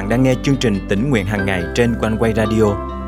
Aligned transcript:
bạn 0.00 0.08
đang 0.08 0.22
nghe 0.22 0.34
chương 0.42 0.56
trình 0.56 0.86
tỉnh 0.88 1.10
nguyện 1.10 1.26
hàng 1.26 1.46
ngày 1.46 1.62
trên 1.74 1.94
quanh 2.00 2.16
quay 2.18 2.32
radio 2.34 2.64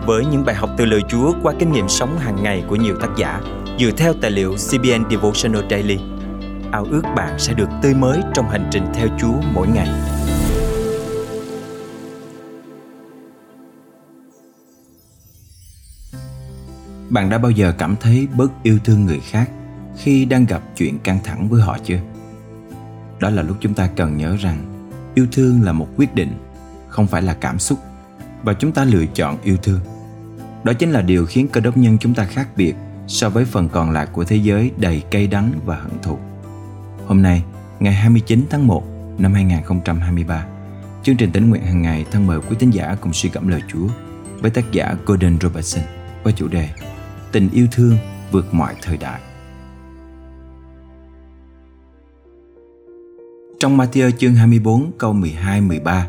với 0.07 0.25
những 0.27 0.45
bài 0.45 0.55
học 0.55 0.71
từ 0.79 0.85
lời 0.85 1.01
Chúa 1.09 1.33
qua 1.43 1.55
kinh 1.59 1.73
nghiệm 1.73 1.89
sống 1.89 2.19
hàng 2.19 2.43
ngày 2.43 2.65
của 2.69 2.77
nhiều 2.77 2.97
tác 3.01 3.09
giả 3.17 3.41
dựa 3.79 3.91
theo 3.97 4.15
tài 4.21 4.31
liệu 4.31 4.55
CBN 4.55 5.11
Devotional 5.11 5.63
Daily. 5.71 5.99
Ao 6.73 6.85
ước 6.85 7.03
bạn 7.17 7.39
sẽ 7.39 7.55
được 7.55 7.69
tươi 7.83 7.95
mới 7.95 8.21
trong 8.35 8.49
hành 8.49 8.69
trình 8.71 8.85
theo 8.95 9.09
Chúa 9.21 9.35
mỗi 9.55 9.69
ngày. 9.69 9.89
Bạn 17.11 17.31
đã 17.31 17.39
bao 17.39 17.51
giờ 17.51 17.73
cảm 17.79 17.97
thấy 18.01 18.29
bớt 18.37 18.63
yêu 18.63 18.79
thương 18.85 19.07
người 19.07 19.21
khác 19.21 19.51
khi 19.99 20.25
đang 20.25 20.47
gặp 20.47 20.63
chuyện 20.77 20.99
căng 20.99 21.19
thẳng 21.25 21.49
với 21.49 21.63
họ 21.63 21.79
chưa? 21.85 21.99
Đó 23.21 23.31
là 23.31 23.43
lúc 23.43 23.57
chúng 23.61 23.75
ta 23.75 23.89
cần 23.97 24.17
nhớ 24.17 24.37
rằng 24.41 24.59
yêu 25.15 25.27
thương 25.33 25.63
là 25.63 25.73
một 25.73 25.89
quyết 25.97 26.15
định 26.15 26.33
không 26.93 27.07
phải 27.07 27.23
là 27.23 27.35
cảm 27.35 27.59
xúc 27.59 27.79
và 28.43 28.53
chúng 28.53 28.73
ta 28.73 28.85
lựa 28.85 29.05
chọn 29.15 29.39
yêu 29.43 29.57
thương 29.63 29.81
đó 30.65 30.73
chính 30.73 30.91
là 30.91 31.03
điều 31.03 31.27
khiến 31.27 31.49
cơ 31.49 31.61
đốc 31.61 31.77
nhân 31.77 31.99
chúng 32.01 32.15
ta 32.15 32.25
khác 32.25 32.49
biệt 32.57 32.75
so 33.07 33.31
với 33.31 33.45
phần 33.45 33.69
còn 33.69 33.91
lại 33.91 34.07
của 34.13 34.25
thế 34.25 34.37
giới 34.37 34.71
đầy 34.77 35.03
cay 35.11 35.27
đắng 35.27 35.53
và 35.65 35.77
hận 35.77 35.93
thù. 36.03 36.19
Hôm 37.07 37.23
nay, 37.23 37.43
ngày 37.81 37.95
29 37.95 38.47
tháng 38.51 38.67
1 38.67 38.85
năm 39.19 39.35
2023, 39.35 40.47
chương 41.03 41.17
trình 41.17 41.33
tính 41.33 41.51
nguyện 41.51 41.63
hàng 41.63 41.83
ngày 41.83 42.05
thân 42.11 42.27
mời 42.27 42.41
quý 42.41 42.57
tín 42.59 42.71
giả 42.71 42.97
cùng 43.01 43.13
suy 43.13 43.31
gẫm 43.31 43.49
lời 43.49 43.63
Chúa 43.69 43.89
với 44.41 44.51
tác 44.51 44.73
giả 44.73 44.95
Gordon 45.07 45.37
Robertson 45.41 45.85
với 46.23 46.33
chủ 46.33 46.49
đề 46.49 46.69
Tình 47.33 47.51
yêu 47.53 47.67
thương 47.73 47.97
vượt 48.31 48.55
mọi 48.55 48.75
thời 48.83 48.97
đại. 48.97 49.21
Trong 53.61 53.79
Matthew 53.79 54.11
chương 54.11 54.35
24 54.35 54.91
câu 54.99 55.15
12-13, 55.15 56.03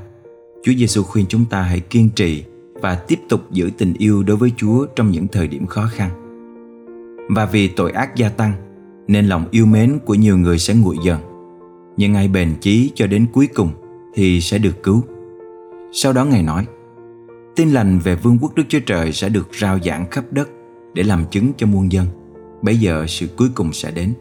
Chúa 0.64 0.74
Giêsu 0.78 1.04
khuyên 1.04 1.26
chúng 1.30 1.46
ta 1.46 1.62
hãy 1.62 1.80
kiên 1.80 2.10
trì 2.16 2.44
và 2.74 2.96
tiếp 2.96 3.20
tục 3.30 3.52
giữ 3.52 3.70
tình 3.78 3.94
yêu 3.98 4.24
đối 4.24 4.38
với 4.38 4.52
Chúa 4.58 4.86
trong 4.96 5.12
những 5.12 5.28
thời 5.28 5.48
điểm 5.48 5.66
khó 5.66 5.90
khăn. 5.92 6.10
Và 7.30 7.46
vì 7.46 7.68
tội 7.68 7.92
ác 7.92 8.16
gia 8.16 8.30
tăng, 8.30 8.54
nên 9.08 9.26
lòng 9.26 9.46
yêu 9.52 9.66
mến 9.66 10.00
của 10.06 10.14
nhiều 10.14 10.38
người 10.38 10.58
sẽ 10.58 10.74
nguội 10.74 10.96
dần. 11.06 11.20
Nhưng 11.98 12.14
ai 12.14 12.28
bền 12.28 12.54
chí 12.62 12.92
cho 12.96 13.08
đến 13.08 13.26
cuối 13.34 13.48
cùng 13.48 13.70
thì 14.14 14.42
sẽ 14.42 14.58
được 14.58 14.84
cứu. 14.84 15.04
Sau 15.92 16.14
đó 16.14 16.26
Ngài 16.26 16.44
nói, 16.44 16.66
tin 17.56 17.70
lành 17.70 18.00
về 18.00 18.16
vương 18.16 18.38
quốc 18.42 18.56
Đức 18.56 18.64
Chúa 18.70 18.80
Trời 18.86 19.12
sẽ 19.12 19.30
được 19.30 19.48
rao 19.60 19.80
giảng 19.86 20.06
khắp 20.12 20.24
đất 20.32 20.50
để 20.94 21.04
làm 21.04 21.26
chứng 21.32 21.52
cho 21.58 21.68
muôn 21.68 21.92
dân. 21.92 22.06
Bây 22.62 22.78
giờ 22.78 23.06
sự 23.08 23.28
cuối 23.38 23.50
cùng 23.56 23.74
sẽ 23.74 23.92
đến. 23.92 24.14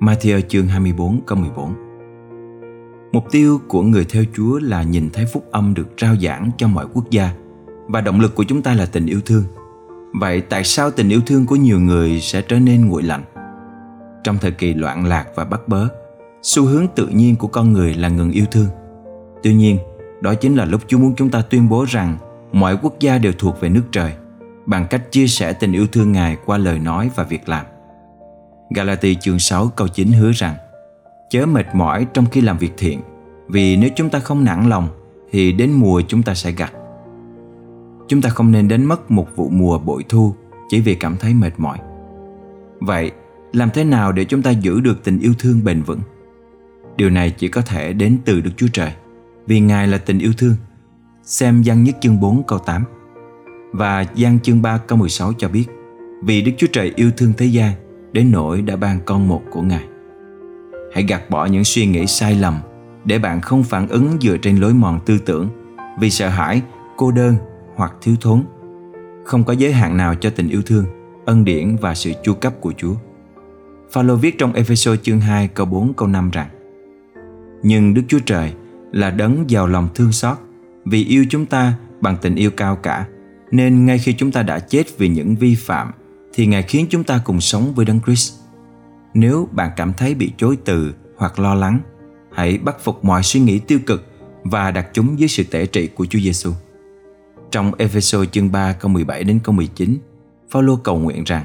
Matthew 0.00 0.40
chương 0.40 0.66
24 0.66 1.20
câu 1.26 1.38
14 1.38 1.85
Mục 3.12 3.24
tiêu 3.30 3.60
của 3.68 3.82
người 3.82 4.04
theo 4.04 4.24
Chúa 4.36 4.58
là 4.58 4.82
nhìn 4.82 5.10
thấy 5.12 5.26
phúc 5.26 5.44
âm 5.50 5.74
được 5.74 5.88
rao 6.00 6.16
giảng 6.16 6.50
cho 6.58 6.68
mọi 6.68 6.86
quốc 6.94 7.10
gia 7.10 7.30
và 7.88 8.00
động 8.00 8.20
lực 8.20 8.34
của 8.34 8.44
chúng 8.44 8.62
ta 8.62 8.74
là 8.74 8.86
tình 8.86 9.06
yêu 9.06 9.20
thương. 9.26 9.44
Vậy 10.20 10.40
tại 10.40 10.64
sao 10.64 10.90
tình 10.90 11.08
yêu 11.08 11.20
thương 11.26 11.46
của 11.46 11.56
nhiều 11.56 11.80
người 11.80 12.20
sẽ 12.20 12.42
trở 12.42 12.58
nên 12.58 12.86
nguội 12.86 13.02
lạnh? 13.02 13.22
Trong 14.24 14.38
thời 14.38 14.50
kỳ 14.50 14.74
loạn 14.74 15.06
lạc 15.06 15.26
và 15.34 15.44
bắt 15.44 15.68
bớ, 15.68 15.88
xu 16.42 16.64
hướng 16.64 16.86
tự 16.94 17.06
nhiên 17.06 17.36
của 17.36 17.48
con 17.48 17.72
người 17.72 17.94
là 17.94 18.08
ngừng 18.08 18.30
yêu 18.30 18.44
thương. 18.50 18.68
Tuy 19.42 19.54
nhiên, 19.54 19.78
đó 20.20 20.34
chính 20.34 20.56
là 20.56 20.64
lúc 20.64 20.80
Chúa 20.86 20.98
muốn 20.98 21.14
chúng 21.16 21.30
ta 21.30 21.42
tuyên 21.42 21.68
bố 21.68 21.84
rằng 21.88 22.16
mọi 22.52 22.78
quốc 22.82 23.00
gia 23.00 23.18
đều 23.18 23.32
thuộc 23.38 23.60
về 23.60 23.68
nước 23.68 23.84
trời 23.92 24.12
bằng 24.66 24.86
cách 24.90 25.12
chia 25.12 25.26
sẻ 25.26 25.52
tình 25.52 25.72
yêu 25.72 25.86
thương 25.92 26.12
Ngài 26.12 26.36
qua 26.46 26.58
lời 26.58 26.78
nói 26.78 27.10
và 27.14 27.24
việc 27.24 27.48
làm. 27.48 27.66
Galati 28.70 29.14
chương 29.14 29.38
6 29.38 29.68
câu 29.68 29.88
9 29.88 30.12
hứa 30.12 30.32
rằng 30.32 30.54
chớ 31.30 31.46
mệt 31.46 31.66
mỏi 31.74 32.06
trong 32.12 32.26
khi 32.32 32.40
làm 32.40 32.58
việc 32.58 32.72
thiện, 32.76 33.00
vì 33.48 33.76
nếu 33.76 33.90
chúng 33.96 34.10
ta 34.10 34.18
không 34.18 34.44
nản 34.44 34.68
lòng 34.68 34.88
thì 35.30 35.52
đến 35.52 35.72
mùa 35.72 36.02
chúng 36.08 36.22
ta 36.22 36.34
sẽ 36.34 36.52
gặt. 36.52 36.72
Chúng 38.08 38.22
ta 38.22 38.30
không 38.30 38.52
nên 38.52 38.68
đến 38.68 38.84
mất 38.84 39.10
một 39.10 39.36
vụ 39.36 39.48
mùa 39.48 39.78
bội 39.78 40.04
thu 40.08 40.34
chỉ 40.68 40.80
vì 40.80 40.94
cảm 40.94 41.16
thấy 41.16 41.34
mệt 41.34 41.52
mỏi. 41.56 41.78
Vậy, 42.80 43.10
làm 43.52 43.70
thế 43.70 43.84
nào 43.84 44.12
để 44.12 44.24
chúng 44.24 44.42
ta 44.42 44.50
giữ 44.50 44.80
được 44.80 45.04
tình 45.04 45.18
yêu 45.18 45.32
thương 45.38 45.64
bền 45.64 45.82
vững? 45.82 46.00
Điều 46.96 47.10
này 47.10 47.30
chỉ 47.30 47.48
có 47.48 47.60
thể 47.60 47.92
đến 47.92 48.18
từ 48.24 48.40
đức 48.40 48.50
chúa 48.56 48.68
trời, 48.72 48.92
vì 49.46 49.60
ngài 49.60 49.86
là 49.86 49.98
tình 49.98 50.18
yêu 50.18 50.32
thương. 50.38 50.54
Xem 51.22 51.62
gian 51.62 51.84
nhất 51.84 51.96
chương 52.00 52.20
4 52.20 52.42
câu 52.42 52.58
8 52.58 52.84
và 53.72 54.04
gian 54.14 54.40
chương 54.40 54.62
3 54.62 54.78
câu 54.78 54.98
16 54.98 55.32
cho 55.38 55.48
biết, 55.48 55.66
vì 56.22 56.42
Đức 56.42 56.52
Chúa 56.58 56.66
Trời 56.72 56.92
yêu 56.96 57.10
thương 57.16 57.32
thế 57.38 57.46
gian 57.46 57.72
đến 58.12 58.30
nỗi 58.30 58.62
đã 58.62 58.76
ban 58.76 59.00
con 59.04 59.28
một 59.28 59.42
của 59.50 59.62
Ngài. 59.62 59.84
Hãy 60.96 61.04
gạt 61.08 61.30
bỏ 61.30 61.46
những 61.46 61.64
suy 61.64 61.86
nghĩ 61.86 62.06
sai 62.06 62.34
lầm 62.34 62.58
để 63.04 63.18
bạn 63.18 63.40
không 63.40 63.64
phản 63.64 63.88
ứng 63.88 64.16
dựa 64.20 64.36
trên 64.36 64.56
lối 64.56 64.74
mòn 64.74 65.00
tư 65.06 65.18
tưởng 65.18 65.48
vì 66.00 66.10
sợ 66.10 66.28
hãi, 66.28 66.62
cô 66.96 67.10
đơn 67.10 67.36
hoặc 67.74 67.92
thiếu 68.02 68.16
thốn. 68.20 68.42
Không 69.24 69.44
có 69.44 69.52
giới 69.52 69.72
hạn 69.72 69.96
nào 69.96 70.14
cho 70.14 70.30
tình 70.30 70.48
yêu 70.48 70.62
thương, 70.66 70.84
ân 71.26 71.44
điển 71.44 71.76
và 71.80 71.94
sự 71.94 72.12
chu 72.24 72.34
cấp 72.34 72.54
của 72.60 72.72
Chúa. 72.76 72.94
Phaolô 73.90 74.16
viết 74.16 74.38
trong 74.38 74.52
Ephesos 74.52 74.98
chương 75.02 75.20
2 75.20 75.48
câu 75.48 75.66
4 75.66 75.94
câu 75.94 76.08
5 76.08 76.30
rằng 76.30 76.48
Nhưng 77.62 77.94
Đức 77.94 78.02
Chúa 78.08 78.20
Trời 78.26 78.52
là 78.92 79.10
đấng 79.10 79.50
giàu 79.50 79.66
lòng 79.66 79.88
thương 79.94 80.12
xót 80.12 80.38
vì 80.84 81.04
yêu 81.04 81.24
chúng 81.30 81.46
ta 81.46 81.74
bằng 82.00 82.16
tình 82.22 82.34
yêu 82.34 82.50
cao 82.50 82.76
cả 82.76 83.06
nên 83.50 83.86
ngay 83.86 83.98
khi 83.98 84.12
chúng 84.12 84.32
ta 84.32 84.42
đã 84.42 84.58
chết 84.58 84.98
vì 84.98 85.08
những 85.08 85.36
vi 85.36 85.54
phạm 85.54 85.92
thì 86.34 86.46
Ngài 86.46 86.62
khiến 86.62 86.86
chúng 86.90 87.04
ta 87.04 87.20
cùng 87.24 87.40
sống 87.40 87.72
với 87.74 87.84
Đấng 87.84 88.00
Christ. 88.06 88.45
Nếu 89.18 89.48
bạn 89.52 89.70
cảm 89.76 89.92
thấy 89.92 90.14
bị 90.14 90.32
chối 90.36 90.58
từ 90.64 90.94
hoặc 91.16 91.38
lo 91.38 91.54
lắng, 91.54 91.80
hãy 92.32 92.58
bắt 92.58 92.76
phục 92.80 93.04
mọi 93.04 93.22
suy 93.22 93.40
nghĩ 93.40 93.58
tiêu 93.58 93.78
cực 93.86 94.06
và 94.44 94.70
đặt 94.70 94.86
chúng 94.92 95.18
dưới 95.18 95.28
sự 95.28 95.44
tể 95.50 95.66
trị 95.66 95.86
của 95.86 96.06
Chúa 96.06 96.18
Giêsu. 96.18 96.52
Trong 97.50 97.74
Ephesos 97.74 98.28
chương 98.30 98.52
3 98.52 98.72
câu 98.72 98.88
17 98.88 99.24
đến 99.24 99.38
câu 99.44 99.54
19, 99.54 99.96
Phaolô 100.50 100.76
cầu 100.76 100.98
nguyện 100.98 101.24
rằng: 101.24 101.44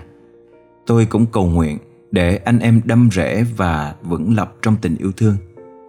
Tôi 0.86 1.06
cũng 1.06 1.26
cầu 1.26 1.46
nguyện 1.46 1.78
để 2.12 2.38
anh 2.38 2.60
em 2.60 2.82
đâm 2.86 3.10
rễ 3.12 3.44
và 3.58 3.96
vững 4.04 4.36
lập 4.36 4.56
trong 4.62 4.76
tình 4.82 4.98
yêu 4.98 5.12
thương, 5.18 5.38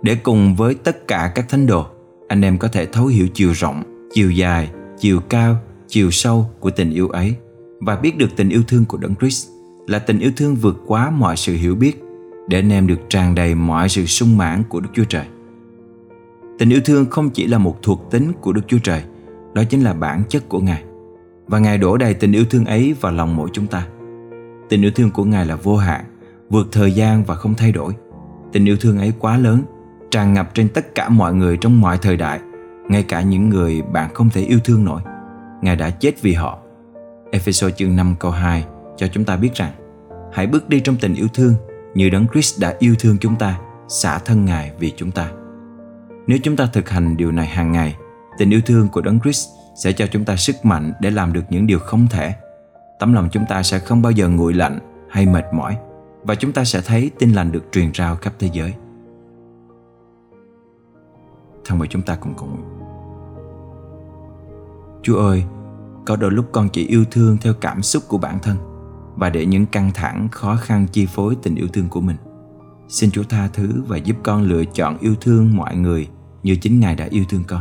để 0.02 0.14
cùng 0.14 0.56
với 0.56 0.74
tất 0.74 1.08
cả 1.08 1.32
các 1.34 1.48
thánh 1.48 1.66
đồ, 1.66 1.86
anh 2.28 2.42
em 2.44 2.58
có 2.58 2.68
thể 2.68 2.86
thấu 2.86 3.06
hiểu 3.06 3.28
chiều 3.34 3.52
rộng, 3.52 4.08
chiều 4.14 4.30
dài, 4.30 4.70
chiều 4.98 5.20
cao, 5.20 5.56
chiều 5.88 6.10
sâu 6.10 6.50
của 6.60 6.70
tình 6.70 6.90
yêu 6.90 7.08
ấy 7.08 7.34
và 7.80 7.96
biết 7.96 8.18
được 8.18 8.28
tình 8.36 8.48
yêu 8.48 8.62
thương 8.68 8.84
của 8.84 8.98
Đấng 8.98 9.14
Christ 9.16 9.48
là 9.86 9.98
tình 9.98 10.18
yêu 10.18 10.30
thương 10.36 10.54
vượt 10.54 10.82
quá 10.86 11.10
mọi 11.10 11.36
sự 11.36 11.54
hiểu 11.54 11.74
biết 11.74 12.02
để 12.48 12.58
anh 12.58 12.72
em 12.72 12.86
được 12.86 13.00
tràn 13.08 13.34
đầy 13.34 13.54
mọi 13.54 13.88
sự 13.88 14.06
sung 14.06 14.36
mãn 14.38 14.62
của 14.68 14.80
Đức 14.80 14.88
Chúa 14.92 15.04
Trời. 15.04 15.24
Tình 16.58 16.70
yêu 16.70 16.80
thương 16.84 17.10
không 17.10 17.30
chỉ 17.30 17.46
là 17.46 17.58
một 17.58 17.82
thuộc 17.82 18.10
tính 18.10 18.32
của 18.40 18.52
Đức 18.52 18.62
Chúa 18.66 18.78
Trời, 18.82 19.02
đó 19.54 19.62
chính 19.64 19.82
là 19.82 19.94
bản 19.94 20.22
chất 20.28 20.48
của 20.48 20.60
Ngài. 20.60 20.82
Và 21.46 21.58
Ngài 21.58 21.78
đổ 21.78 21.96
đầy 21.96 22.14
tình 22.14 22.32
yêu 22.32 22.44
thương 22.50 22.64
ấy 22.64 22.94
vào 23.00 23.12
lòng 23.12 23.36
mỗi 23.36 23.48
chúng 23.52 23.66
ta. 23.66 23.86
Tình 24.68 24.82
yêu 24.82 24.90
thương 24.94 25.10
của 25.10 25.24
Ngài 25.24 25.46
là 25.46 25.56
vô 25.56 25.76
hạn, 25.76 26.04
vượt 26.50 26.68
thời 26.72 26.92
gian 26.92 27.24
và 27.24 27.34
không 27.34 27.54
thay 27.54 27.72
đổi. 27.72 27.92
Tình 28.52 28.64
yêu 28.64 28.76
thương 28.80 28.98
ấy 28.98 29.12
quá 29.18 29.38
lớn, 29.38 29.62
tràn 30.10 30.32
ngập 30.32 30.54
trên 30.54 30.68
tất 30.68 30.94
cả 30.94 31.08
mọi 31.08 31.34
người 31.34 31.56
trong 31.56 31.80
mọi 31.80 31.98
thời 31.98 32.16
đại, 32.16 32.40
ngay 32.88 33.02
cả 33.02 33.22
những 33.22 33.48
người 33.48 33.82
bạn 33.82 34.14
không 34.14 34.30
thể 34.30 34.40
yêu 34.42 34.58
thương 34.64 34.84
nổi. 34.84 35.02
Ngài 35.62 35.76
đã 35.76 35.90
chết 35.90 36.22
vì 36.22 36.32
họ. 36.32 36.58
Ephesos 37.30 37.72
chương 37.76 37.96
5 37.96 38.14
câu 38.18 38.30
2 38.30 38.64
cho 39.02 39.08
chúng 39.08 39.24
ta 39.24 39.36
biết 39.36 39.54
rằng 39.54 39.72
hãy 40.32 40.46
bước 40.46 40.68
đi 40.68 40.80
trong 40.80 40.96
tình 40.96 41.14
yêu 41.14 41.28
thương 41.34 41.54
như 41.94 42.10
Đấng 42.10 42.26
Christ 42.32 42.60
đã 42.60 42.74
yêu 42.78 42.94
thương 42.98 43.16
chúng 43.20 43.36
ta, 43.36 43.60
xả 43.88 44.18
thân 44.18 44.44
Ngài 44.44 44.72
vì 44.78 44.92
chúng 44.96 45.10
ta. 45.10 45.30
Nếu 46.26 46.38
chúng 46.42 46.56
ta 46.56 46.66
thực 46.72 46.88
hành 46.88 47.16
điều 47.16 47.32
này 47.32 47.46
hàng 47.46 47.72
ngày, 47.72 47.96
tình 48.38 48.50
yêu 48.50 48.60
thương 48.66 48.88
của 48.88 49.00
Đấng 49.00 49.20
Christ 49.20 49.48
sẽ 49.76 49.92
cho 49.92 50.06
chúng 50.06 50.24
ta 50.24 50.36
sức 50.36 50.56
mạnh 50.62 50.92
để 51.00 51.10
làm 51.10 51.32
được 51.32 51.40
những 51.50 51.66
điều 51.66 51.78
không 51.78 52.06
thể. 52.10 52.34
Tấm 52.98 53.12
lòng 53.12 53.28
chúng 53.32 53.44
ta 53.48 53.62
sẽ 53.62 53.78
không 53.78 54.02
bao 54.02 54.12
giờ 54.12 54.28
nguội 54.28 54.54
lạnh 54.54 54.78
hay 55.10 55.26
mệt 55.26 55.44
mỏi 55.54 55.76
và 56.22 56.34
chúng 56.34 56.52
ta 56.52 56.64
sẽ 56.64 56.80
thấy 56.80 57.10
tin 57.18 57.32
lành 57.32 57.52
được 57.52 57.64
truyền 57.72 57.94
rao 57.94 58.16
khắp 58.16 58.32
thế 58.38 58.50
giới. 58.52 58.74
Thân 61.64 61.78
mời 61.78 61.88
chúng 61.88 62.02
ta 62.02 62.16
cùng 62.16 62.34
cầu 62.38 62.48
nguyện. 62.48 62.64
Chúa 65.02 65.18
ơi, 65.18 65.44
có 66.06 66.16
đôi 66.16 66.30
lúc 66.30 66.46
con 66.52 66.68
chỉ 66.68 66.86
yêu 66.86 67.04
thương 67.10 67.36
theo 67.40 67.54
cảm 67.60 67.82
xúc 67.82 68.02
của 68.08 68.18
bản 68.18 68.38
thân 68.38 68.71
và 69.16 69.30
để 69.30 69.46
những 69.46 69.66
căng 69.66 69.90
thẳng, 69.94 70.28
khó 70.28 70.56
khăn 70.56 70.86
chi 70.92 71.06
phối 71.06 71.36
tình 71.42 71.54
yêu 71.54 71.68
thương 71.72 71.88
của 71.88 72.00
mình. 72.00 72.16
Xin 72.88 73.10
Chúa 73.10 73.22
tha 73.22 73.48
thứ 73.52 73.82
và 73.86 73.96
giúp 73.96 74.16
con 74.22 74.42
lựa 74.42 74.64
chọn 74.64 74.98
yêu 74.98 75.14
thương 75.20 75.56
mọi 75.56 75.76
người 75.76 76.08
như 76.42 76.56
chính 76.56 76.80
Ngài 76.80 76.94
đã 76.94 77.06
yêu 77.10 77.24
thương 77.28 77.44
con. 77.46 77.60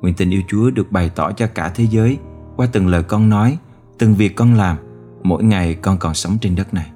Nguyện 0.00 0.14
tình 0.14 0.30
yêu 0.30 0.42
Chúa 0.48 0.70
được 0.70 0.92
bày 0.92 1.10
tỏ 1.14 1.32
cho 1.32 1.46
cả 1.46 1.68
thế 1.74 1.86
giới 1.90 2.18
qua 2.56 2.68
từng 2.72 2.86
lời 2.86 3.02
con 3.02 3.28
nói, 3.28 3.58
từng 3.98 4.14
việc 4.14 4.36
con 4.36 4.54
làm, 4.54 4.76
mỗi 5.22 5.44
ngày 5.44 5.74
con 5.74 5.98
còn 5.98 6.14
sống 6.14 6.38
trên 6.40 6.56
đất 6.56 6.74
này. 6.74 6.90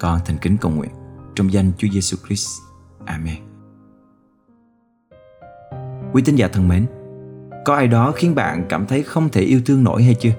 Con 0.00 0.20
thành 0.24 0.38
kính 0.38 0.56
cầu 0.56 0.72
nguyện 0.72 0.90
trong 1.34 1.52
danh 1.52 1.72
Chúa 1.78 1.88
Giêsu 1.92 2.16
Christ. 2.26 2.48
Amen. 3.04 3.36
Quý 6.12 6.22
tín 6.24 6.36
giả 6.36 6.48
thân 6.48 6.68
mến, 6.68 6.86
có 7.64 7.74
ai 7.74 7.86
đó 7.88 8.12
khiến 8.16 8.34
bạn 8.34 8.66
cảm 8.68 8.86
thấy 8.86 9.02
không 9.02 9.28
thể 9.28 9.40
yêu 9.40 9.60
thương 9.66 9.84
nổi 9.84 10.02
hay 10.02 10.14
chưa? 10.14 10.32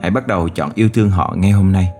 Hãy 0.00 0.10
bắt 0.10 0.26
đầu 0.26 0.48
chọn 0.48 0.70
yêu 0.74 0.88
thương 0.88 1.10
họ 1.10 1.34
ngay 1.38 1.50
hôm 1.50 1.72
nay. 1.72 1.92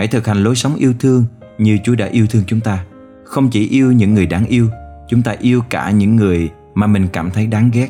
Hãy 0.00 0.08
thực 0.08 0.26
hành 0.26 0.42
lối 0.44 0.54
sống 0.54 0.74
yêu 0.74 0.92
thương 0.98 1.24
như 1.58 1.78
Chúa 1.84 1.94
đã 1.94 2.06
yêu 2.06 2.26
thương 2.30 2.42
chúng 2.46 2.60
ta. 2.60 2.84
Không 3.24 3.50
chỉ 3.50 3.68
yêu 3.68 3.92
những 3.92 4.14
người 4.14 4.26
đáng 4.26 4.46
yêu, 4.46 4.66
chúng 5.08 5.22
ta 5.22 5.36
yêu 5.40 5.62
cả 5.70 5.90
những 5.90 6.16
người 6.16 6.50
mà 6.74 6.86
mình 6.86 7.06
cảm 7.12 7.30
thấy 7.30 7.46
đáng 7.46 7.70
ghét. 7.72 7.88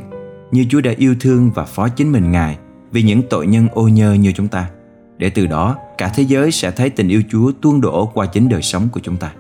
như 0.52 0.64
Chúa 0.70 0.80
đã 0.80 0.92
yêu 0.96 1.14
thương 1.20 1.50
và 1.54 1.64
phó 1.64 1.88
chính 1.88 2.12
mình 2.12 2.32
Ngài 2.32 2.58
vì 2.92 3.02
những 3.02 3.22
tội 3.30 3.46
nhân 3.46 3.68
ô 3.72 3.88
nhơ 3.88 4.12
như 4.12 4.32
chúng 4.32 4.48
ta, 4.48 4.70
để 5.18 5.30
từ 5.30 5.46
đó 5.46 5.76
cả 5.98 6.12
thế 6.14 6.22
giới 6.22 6.50
sẽ 6.50 6.70
thấy 6.70 6.90
tình 6.90 7.08
yêu 7.08 7.22
Chúa 7.30 7.52
tuôn 7.62 7.80
đổ 7.80 8.06
qua 8.14 8.26
chính 8.26 8.48
đời 8.48 8.62
sống 8.62 8.88
của 8.92 9.00
chúng 9.02 9.16
ta. 9.16 9.32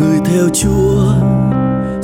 Người 0.00 0.18
theo 0.24 0.48
Chúa 0.52 1.35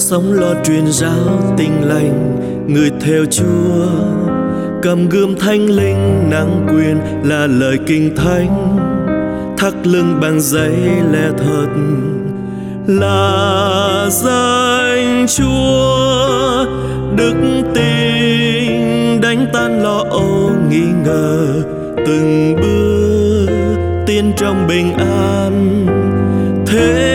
sống 0.02 0.32
lo 0.32 0.54
truyền 0.64 0.86
giáo 0.86 1.54
tình 1.58 1.88
lành. 1.88 2.38
Người 2.66 2.90
theo 3.00 3.24
Chúa, 3.30 3.86
cầm 4.82 5.08
gươm 5.08 5.36
thanh 5.38 5.66
linh 5.66 6.30
nắng 6.30 6.66
quyền 6.68 6.98
là 7.24 7.46
lời 7.46 7.78
kinh 7.86 8.16
thánh. 8.16 8.76
Thắt 9.58 9.86
lưng 9.86 10.18
bằng 10.20 10.40
giấy 10.40 10.76
lẽ 11.12 11.28
thật 11.38 11.66
là 12.86 14.06
danh 14.10 15.26
Chúa. 15.36 16.64
Đức 17.16 17.34
tin 17.74 19.20
đánh 19.20 19.46
tan 19.52 19.82
lo 19.82 20.04
âu 20.10 20.50
nghi 20.70 20.86
ngờ. 21.04 21.62
Từng 22.06 22.56
bước 22.56 23.46
tiến 24.06 24.32
trong 24.36 24.66
bình 24.68 24.92
an. 24.92 25.86
Thế 26.66 27.11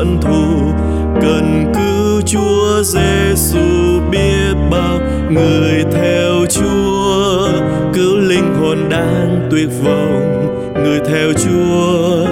hận 0.00 0.20
thù, 0.20 0.72
cần 1.22 1.72
cứu 1.74 2.20
Chúa 2.26 2.82
Giêsu 2.82 4.00
biết 4.10 4.54
bao 4.70 4.98
người 5.30 5.84
theo 5.92 6.46
Chúa. 6.50 7.48
Cứu 7.94 8.16
linh 8.16 8.54
hồn 8.60 8.78
đang 8.90 9.48
tuyệt 9.50 9.68
vọng, 9.84 10.46
người 10.84 11.00
theo 11.06 11.32
Chúa. 11.32 12.26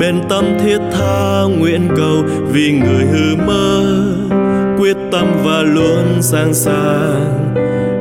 Bên 0.00 0.20
tâm 0.28 0.44
thiết 0.64 0.78
tha 0.92 1.42
nguyện 1.58 1.88
cầu 1.96 2.22
vì 2.52 2.72
người 2.72 3.04
hư 3.04 3.36
mơ. 3.46 3.84
Quyết 4.78 4.96
tâm 5.12 5.26
và 5.44 5.62
luôn 5.62 6.22
sẵn 6.22 6.54
sàng 6.54 7.54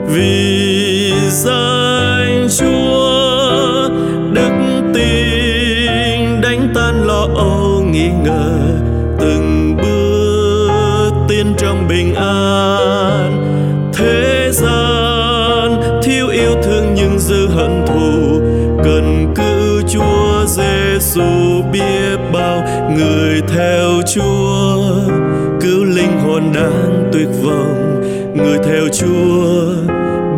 vì 0.08 1.14
danh 1.30 2.48
Chúa. 2.60 3.90
Đức 4.34 4.52
tin 4.94 6.42
đánh 6.42 6.72
tan 6.76 7.04
lo 7.08 7.28
âu 7.36 7.84
nghi 7.92 8.10
ngờ. 8.24 8.63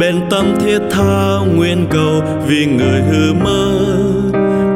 Bên 0.05 0.21
tâm 0.29 0.55
thiết 0.59 0.79
tha 0.91 1.39
nguyện 1.55 1.87
cầu 1.91 2.23
vì 2.47 2.65
người 2.65 3.01
hư 3.01 3.33
mơ. 3.33 3.71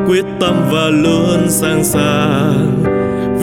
Quyết 0.08 0.26
tâm 0.40 0.56
và 0.72 0.90
luôn 0.90 1.50
sẵn 1.50 1.84
sàng. 1.84 2.84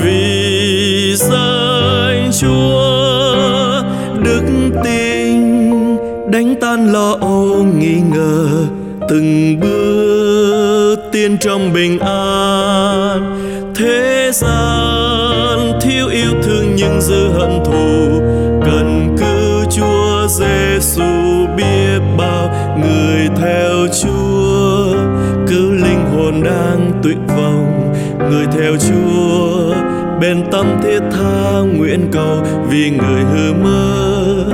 Vì 0.02 1.14
danh 1.16 2.30
Chúa, 2.40 3.82
đức 4.24 4.42
tin 4.84 5.40
đánh 6.30 6.54
tan 6.60 6.92
lo 6.92 7.16
âu 7.20 7.66
nghi 7.78 8.00
ngờ, 8.12 8.48
từng 9.08 9.60
bước 9.60 10.96
tiến 11.12 11.36
trong 11.40 11.72
bình 11.72 11.98
an. 11.98 13.36
Thế 13.74 14.30
gian 14.34 15.72
thiếu 15.80 16.08
yêu 16.08 16.32
thương 16.42 16.72
nhưng 16.76 17.00
dư 17.00 17.28
hận 17.28 17.64
thù, 17.64 18.20
cần 18.64 19.16
cứu 19.18 19.70
Chúa 19.70 20.26
Giêsu 20.28 21.25
biết 21.96 22.02
bao 22.16 22.76
người 22.80 23.28
theo 23.36 23.86
Chúa 24.02 24.94
cứ 25.48 25.70
linh 25.70 26.06
hồn 26.14 26.42
đang 26.42 26.92
tuyệt 27.02 27.18
vọng. 27.26 27.94
Người 28.30 28.46
theo 28.52 28.76
Chúa, 28.76 29.74
bên 30.20 30.44
tâm 30.52 30.66
thiết 30.82 31.00
tha 31.12 31.60
nguyện 31.60 32.08
cầu 32.12 32.42
vì 32.70 32.90
người 32.90 33.24
hư 33.24 33.52
mơ. 33.52 34.44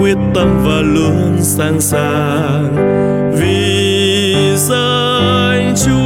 Quyết 0.00 0.16
tâm 0.34 0.48
và 0.64 0.80
luôn 0.80 1.36
sẵn 1.40 1.80
sàng 1.80 2.76
vì 3.40 4.34
danh 4.56 5.74
Chúa. 5.84 6.05